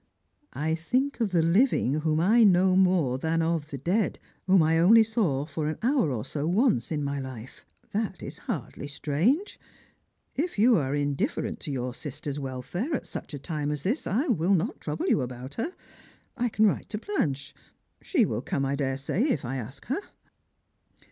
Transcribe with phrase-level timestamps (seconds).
[0.53, 4.79] "I think of the living whom i know more than of the dead whom I
[4.79, 9.59] only saw for an hour or so once in my life; that is hardly strange.
[10.35, 14.25] If you are indifi'erent to your sister's welfare at such a time as this, I
[14.25, 15.75] will not trouble you about her.
[16.35, 17.53] I can write to Blanche;
[18.01, 20.01] she will come, I daresay, if I ask her."